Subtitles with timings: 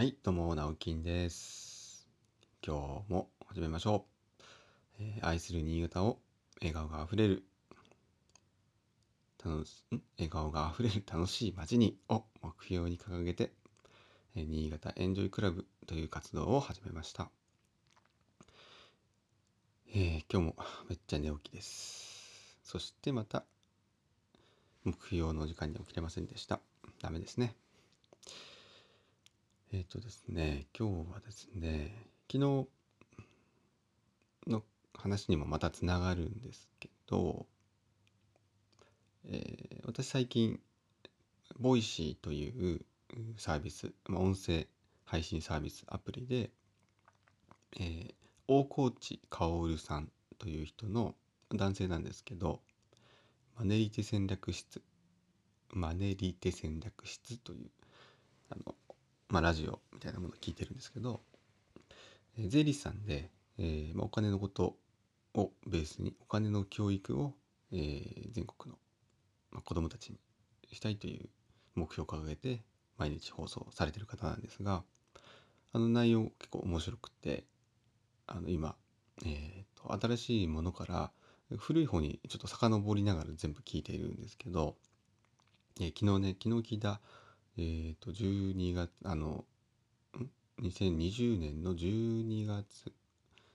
[0.00, 2.08] はい、どうも、なおきんです。
[2.66, 4.06] 今日も始めましょ
[4.98, 5.02] う。
[5.02, 6.18] えー愛する新潟を
[6.62, 7.42] 笑顔があふれる、
[9.44, 10.00] 楽し、ん？
[10.16, 13.52] 笑顔があふれる楽しい街にを目標に掲げて、
[14.36, 17.28] えー新潟エンジョイクラブという活動を始めました。
[19.94, 20.56] えー今日も
[20.88, 22.58] めっちゃ寝起きです。
[22.64, 23.44] そしてまた、
[24.82, 26.58] 目標の時間に起きれませんでした。
[27.02, 27.54] ダメですね。
[29.72, 31.94] えっ、とですね、今日はですね、
[32.26, 32.66] 昨日
[34.48, 34.64] の
[34.96, 37.46] 話にもまたつながるんですけど、
[39.26, 40.58] えー私最近、
[41.60, 42.84] ボイシーという
[43.36, 44.66] サービス、まあ、音声
[45.04, 46.50] 配信サービスアプリで、
[47.78, 48.14] えー
[48.48, 50.10] 大河内薫さん
[50.40, 51.14] という人の
[51.54, 52.60] 男性なんですけど、
[53.56, 54.82] マネリテ戦略室、
[55.68, 57.70] マネリテ戦略室という、
[58.50, 58.74] あの、
[59.30, 61.20] まあ、ラジオみたいなものを聞いてるんですけど、
[62.38, 64.76] えー税理士さんで、えーまあ、お金のこと
[65.34, 67.34] をベースにお金の教育を、
[67.72, 68.78] えー全国の、
[69.52, 70.18] まあ、子どもたちに
[70.72, 71.28] したいという
[71.74, 72.62] 目標を掲げて
[72.98, 74.82] 毎日放送されてる方なんですが
[75.72, 77.44] あの内容結構面白くて
[78.26, 78.74] あの今、
[79.24, 81.10] えーと新しいものから
[81.58, 84.76] 古い方にちょっと遡りながら全部聞いているんですけど、
[85.80, 87.00] えー昨日ね昨日聞いた
[87.58, 89.44] えっ、と12月あの
[90.18, 90.30] ん
[90.62, 92.92] ？2020年の12月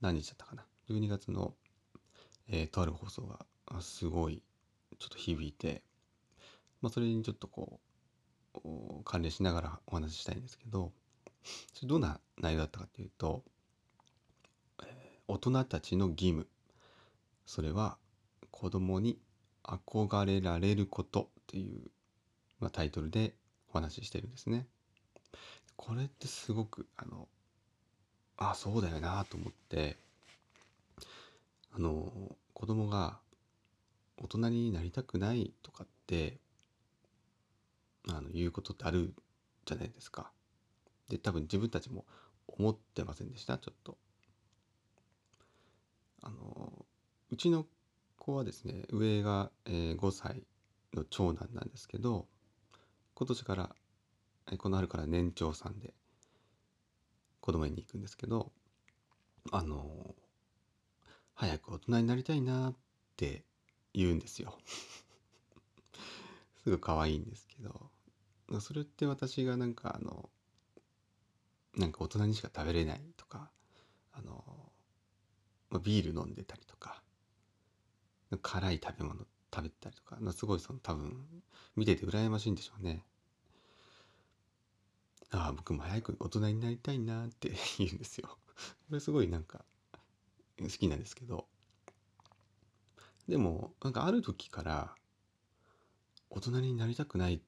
[0.00, 1.54] 何日だったかな？12月の、
[2.48, 4.42] えーとある放送があすごい
[4.98, 5.82] ちょっと響いて、
[6.80, 7.80] まあ、それにちょっとこ
[8.54, 10.92] う関連しながらお話ししたいんですけど
[11.74, 13.44] それどんな内容だったかっていうと、
[14.82, 16.48] えー大人たちの義務。
[17.44, 17.98] それは
[18.50, 19.18] 子供に
[19.62, 21.90] 憧れられることっていう、
[22.60, 23.34] まあ、タイトルで
[23.70, 24.66] お話ししてるんですね。
[25.76, 27.28] これってすごくあの
[28.36, 29.96] あそうだよなと思って
[31.72, 32.10] あの
[32.54, 33.18] 子供が
[34.16, 36.38] 大人になりたくないとかって
[38.08, 39.14] あの言うことってある
[39.64, 40.32] じゃないですか。
[41.08, 42.04] で多分自分たちも
[42.46, 43.96] 思ってませんでしたちょっと。
[46.22, 46.84] あの
[47.30, 47.66] うちの
[48.18, 50.42] 子はですね上が、えー5歳
[50.94, 52.26] の長男なんですけど
[53.18, 53.70] 今年から
[54.58, 55.92] この春から年長さんで
[57.40, 58.52] 子供園に行くんですけど
[59.50, 60.14] あの
[61.34, 62.76] 早く大人になりたいなっ
[63.16, 63.42] て
[63.92, 64.56] 言うんですよ。
[66.62, 67.90] すぐ可愛いんですけど
[68.60, 70.30] それって私がなんかあの
[71.74, 73.50] なんか大人にしか食べれないとか
[74.12, 74.72] あの、
[75.82, 77.02] ビール飲んでたりとか
[78.42, 79.26] 辛い食べ物
[79.58, 81.26] 食べたりとかすごいその多分
[81.74, 83.04] 見てて羨ましいんでしょうね。
[85.30, 88.38] ああ僕も早く大人になりたいなって 言うんですよ。
[88.88, 89.64] これすごいなんか
[90.60, 91.48] 好きなんですけど
[93.28, 94.94] でもなんかある時から
[96.30, 97.40] 大人になりたくないっ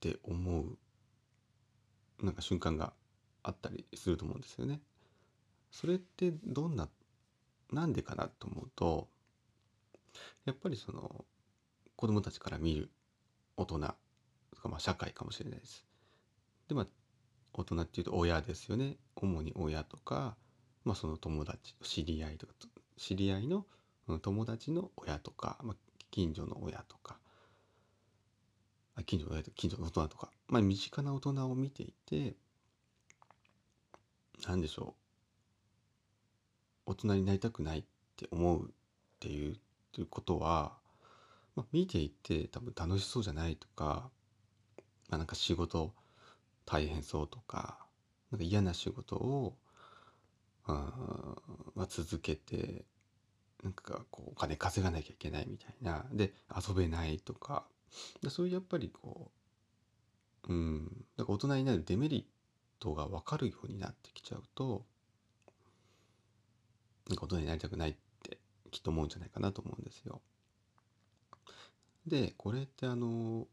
[0.00, 2.92] て思うなんか瞬間が
[3.42, 4.82] あったりすると思うんですよね。
[5.70, 6.88] それってどんな
[7.72, 9.08] なんでかなと思うと
[10.44, 11.24] やっぱりその
[11.96, 12.90] 子供たちから見る
[13.56, 15.84] 大人とかまあ社会かもしれないです。
[16.68, 16.86] でまあ
[17.52, 20.36] 大人っていうと親ですよね主に親とか、
[20.84, 22.54] まあ、その友達知り合いとか
[22.96, 23.66] 知り合いの
[24.22, 25.76] 友達の親とか、まあ、
[26.10, 27.18] 近所の親とか
[29.04, 32.34] 近所の親とか近所の大人とか、まあ、身近な大人を見ていて
[34.46, 34.94] 何でしょ
[36.86, 37.84] う大人になりたくないっ
[38.16, 38.70] て思うっ
[39.20, 39.56] ていう
[39.92, 40.72] っていうことは、
[41.54, 44.08] まあ、見ていて多分楽しそうじゃないとか、
[45.10, 45.92] まあ、なんか仕事
[46.64, 47.78] 大変そうとか
[48.30, 49.54] なんか嫌な仕事を
[50.64, 50.92] あ、
[51.74, 52.86] まあ、続けて
[53.62, 56.04] なんかこうお金稼がなきゃいけないみたいな。
[56.12, 56.32] で
[56.68, 57.64] 遊べないとか。
[58.22, 59.30] でそういうやっぱりこ
[60.48, 60.86] ううん。
[61.16, 62.24] だから大人になるデメリッ
[62.80, 64.84] トが分かるようになってきちゃうと
[67.08, 67.94] なんか大人になりたくないっ
[68.72, 70.20] きっと思うんじゃないかなと思うんですよ。
[72.06, 73.46] でこれってあの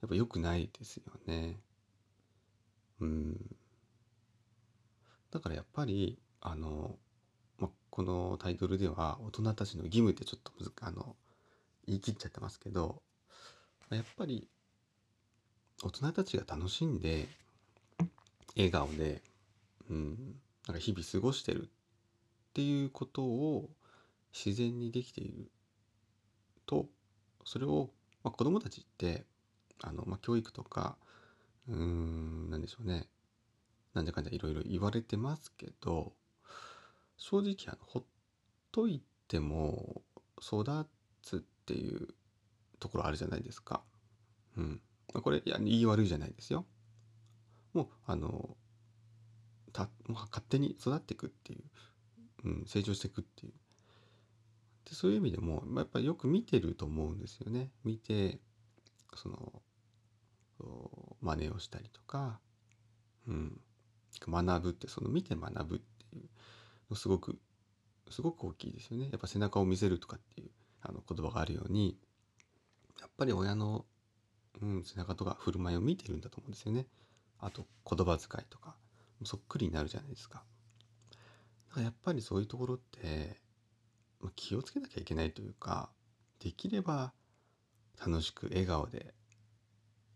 [0.00, 1.60] やっぱ良くないですよね。
[3.00, 3.56] うん。
[5.30, 6.96] だからやっぱりあの、
[7.58, 11.14] ま、このタイトルでは大人たちの義務ってちょっとむずあの
[11.86, 13.02] 言い切っちゃってますけど
[13.90, 14.48] やっぱり
[15.82, 17.28] 大人たちが楽しんで
[18.56, 19.22] 笑顔で、
[19.90, 20.16] うん、
[20.66, 23.70] なんか日々過ごしてるっていうことを
[24.32, 25.50] 自然にできている
[26.66, 26.86] と
[27.44, 27.90] それを、
[28.22, 29.24] まあ、子どもたちって
[29.82, 30.96] あの、まあ、教育とか
[31.68, 33.08] うんなんでしょうね
[33.94, 36.12] なんじゃかんじゃいろいろ言われてますけど
[37.16, 38.04] 正直あのほっ
[38.72, 40.02] といても
[40.40, 40.64] 育
[41.22, 42.08] つっていう
[42.78, 43.82] ところあるじゃないですか。
[44.56, 44.80] うん、
[45.22, 46.64] これいや言い悪いじゃないですよ。
[47.74, 48.56] もうあの
[49.72, 51.62] たもう勝手に育っていくっていう、
[52.44, 53.52] うん、成長していくっていう
[54.90, 57.70] でそういう意味でも、まあ、やっぱりよく見てると思うんですよね。
[57.84, 58.40] 見て
[59.14, 59.62] その
[61.22, 62.40] 真似をしたりとか、
[63.28, 63.60] うん、
[64.28, 66.24] 学ぶってその見て学ぶっていう
[66.90, 67.38] のすごく
[68.10, 69.08] すごく大きいですよね。
[69.12, 70.50] やっぱ背中を見せるとかっていう
[70.82, 71.96] あの言葉があるように
[73.00, 73.86] やっぱり親の、
[74.60, 76.86] うん、背中とか振る舞いを見てるんだと思うんですよね。
[77.38, 78.74] あと言葉遣いとか
[79.24, 80.42] そっくりになるじゃないですか。
[81.68, 83.40] だからやっぱりそういうところって、
[84.28, 85.90] 気をつけなきゃいけないというか
[86.38, 87.12] できれば
[88.04, 89.14] 楽しく笑顔で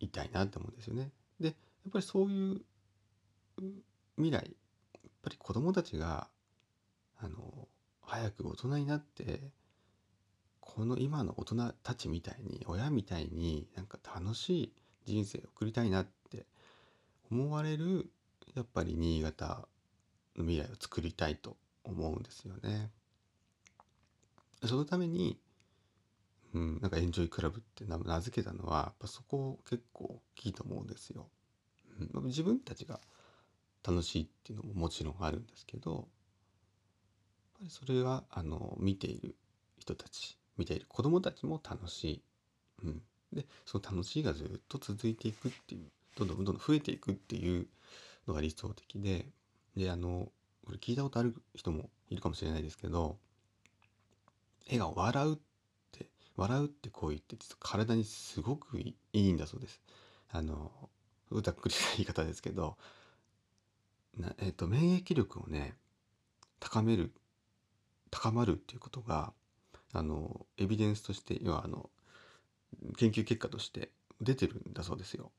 [0.00, 1.10] いたいなって思うんですよね。
[1.40, 1.52] でや
[1.88, 2.60] っぱりそういう
[4.16, 4.42] 未来やっ
[5.22, 6.28] ぱり子どもたちが
[7.18, 7.68] あの
[8.00, 9.52] 早く大人になって
[10.60, 14.72] この今の大人たちみたいに親みたいになんか楽しい
[15.04, 16.46] 人生を送りたいなって
[17.30, 18.10] 思われる
[18.54, 19.66] やっぱり新潟
[20.36, 22.90] の未来を作りたいと思うんですよね。
[24.68, 25.38] そのために、
[26.54, 31.28] うん、なんかエンジョイクラブって名付けたのはやっぱそこ結構大きいと思うんですよ。
[32.14, 33.00] うん、自分たちが
[33.86, 36.02] 楽しいっていうのももちろんあるんですけどやっ
[37.54, 39.36] ぱりそれはあの見ている
[39.78, 42.22] 人たち見ている子どもたちも楽しい、
[42.84, 47.66] うん、でその楽しいがずっと続いていくっていうどんどんどんどん増えていくっていう
[48.26, 49.26] のが理想的で
[49.76, 50.30] であの
[50.64, 53.18] これ聞いたことある人もいるかもしれないですけど
[54.66, 55.38] 笑顔笑うっ
[55.92, 59.80] て笑うって行為って実は体にすごくいいんだそうです。
[60.30, 60.70] あの
[61.42, 62.76] ざっくりした言い方ですけど
[64.18, 65.74] な、えーと、免疫力をね
[66.60, 67.12] 高める
[68.10, 69.32] 高まるっていうことが
[69.92, 71.90] あのエビデンスとして要はあの
[72.96, 75.32] 研究結果として出てるんだそうですよ。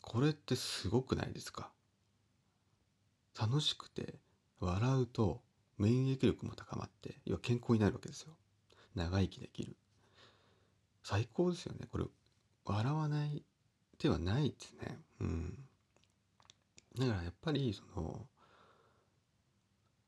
[0.00, 1.70] これってすごくないですか？
[3.38, 4.14] 楽しくて
[4.60, 5.42] 笑うと
[5.78, 8.32] 免疫力も高まって要は健康になるわけですよ。
[8.94, 9.76] 長生きできる。
[11.02, 11.86] 最高ですよね。
[11.90, 12.04] これ
[12.64, 13.42] 笑わない
[13.98, 14.98] 手はないですね。
[15.20, 15.58] うん。
[16.98, 18.26] だからやっぱりその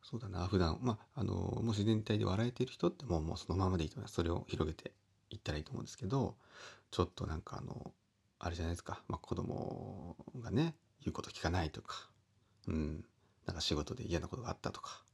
[0.03, 4.93] そうだな普段まああのもう自然体で笑えてる人ってもうもうそのままでいいと思いますそれを広げて
[5.31, 6.35] いったらいいと思うんですけど
[6.91, 7.93] ちょっとなんかあの
[8.41, 10.75] あれじゃないですか、まあ、子供がね
[11.05, 12.09] 言うこと聞かないとか
[12.67, 13.05] うん
[13.47, 15.05] なんか仕事で嫌なことがあったとか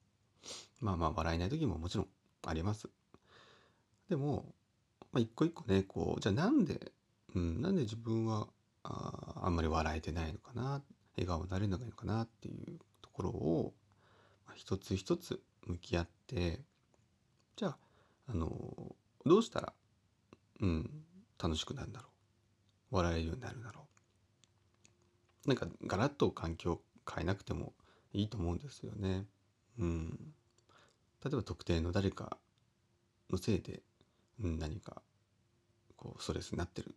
[0.81, 2.09] まあまあ笑えない時ももちろん
[2.47, 2.89] あります。
[4.09, 4.55] でも、
[5.13, 6.93] まあ、一個一個ねこうじゃあなんで、
[7.35, 8.49] うん、なんで自分は
[8.83, 10.83] ああんまり笑えてないのかな
[11.17, 13.75] 笑顔になれるのがいいのかなっていうところを、
[14.47, 16.61] まあ、一つ一つ向き合って
[17.57, 17.79] じゃあ、
[18.29, 18.51] あの
[19.25, 19.73] どうしたら、
[20.61, 20.91] うん、
[21.43, 22.09] 楽しくなるんだろ
[22.93, 22.97] う。
[22.97, 23.87] 笑えるようになるんだろ
[25.45, 25.49] う。
[25.49, 27.73] なんかガラッと環境を変えなくても
[28.13, 29.25] いいと思うんですよね。
[29.79, 30.35] うん、
[31.25, 32.39] 例えば特定の誰か
[33.31, 33.83] のせいで、
[34.43, 35.03] うん、何か
[35.97, 36.89] こうストレスになってる。
[36.89, 36.91] っ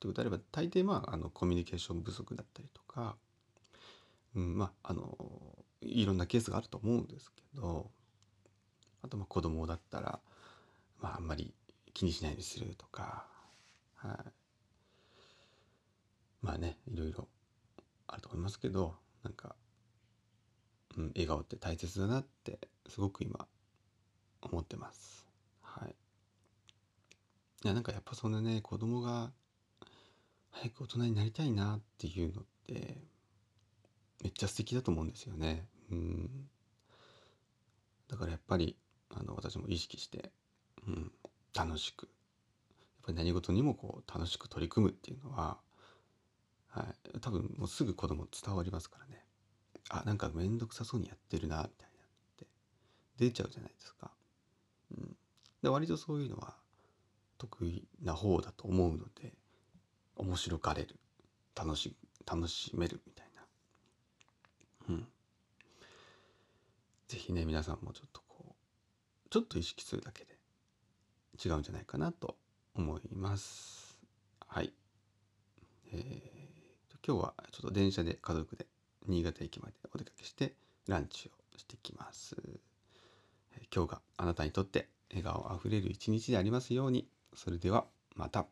[0.00, 3.16] てことであれば大抵まああのコミュニケーション不足だったりとか
[4.36, 5.16] うん、まああの
[5.80, 7.90] いろんなケースがあると思うんですけど
[9.02, 10.20] あとまあ子供だったら、
[11.00, 11.54] まあ、あんまり
[11.94, 13.26] 気にしないようにするとか、
[13.96, 14.28] はい、
[16.42, 17.28] まあねいろいろ
[18.06, 19.54] あると思いますけどなんか、
[20.96, 23.46] うん、笑顔って大切だなってすごく今
[24.42, 25.26] 思ってます。
[25.62, 25.94] はい、
[27.64, 29.30] いやなんかやっぱそんなね子供が
[30.50, 32.98] 早く大人になりたいなっていうのって
[34.22, 35.66] めっちゃ素敵だと思うんですよね。
[35.90, 36.48] うん。
[38.08, 38.76] だからやっぱり
[39.10, 40.30] あの私も意識して、
[40.86, 41.12] うん、
[41.54, 42.10] 楽しくやっ
[43.06, 45.58] ぱり何事にもこう楽しく取り組むっていうのは、
[46.68, 46.82] は
[47.14, 49.24] い、多分もうすぐ子供伝わりますからね。
[49.90, 52.46] あなんか面倒くさそうにやってるなみたいなって
[53.18, 54.10] 出ちゃうじゃないですか。
[54.96, 55.16] うん、
[55.62, 56.54] で割とそういうのは
[57.38, 59.34] 得意な方だと思うので
[60.16, 60.96] 面白がれる
[61.56, 61.94] 楽し
[62.24, 64.94] 楽しめるみたいな。
[64.94, 65.08] うん。
[67.08, 68.54] 是非ね、皆さんもちょっとこ
[69.26, 70.38] う、ちょっと意識するだけで
[71.44, 72.36] 違うんじゃないかなと
[72.74, 73.98] 思います。
[74.46, 74.72] はい。
[75.92, 78.66] えー、今日はちょっと電車で家族で
[79.10, 80.54] 新潟駅までお出かけして
[80.86, 82.36] ランチをしてきます。
[83.74, 87.08] 今日があなたにとって笑顔あふれる一日でありますように。
[87.34, 88.46] それではまた。